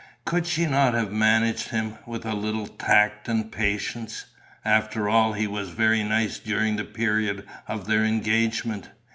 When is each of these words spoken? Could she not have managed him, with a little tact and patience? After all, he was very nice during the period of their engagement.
Could 0.25 0.47
she 0.47 0.65
not 0.65 0.95
have 0.95 1.11
managed 1.11 1.67
him, 1.69 1.99
with 2.07 2.25
a 2.25 2.33
little 2.33 2.65
tact 2.65 3.27
and 3.27 3.51
patience? 3.51 4.25
After 4.65 5.07
all, 5.07 5.33
he 5.33 5.45
was 5.45 5.69
very 5.69 6.03
nice 6.03 6.39
during 6.39 6.75
the 6.77 6.83
period 6.83 7.47
of 7.67 7.85
their 7.85 8.03
engagement. 8.03 8.89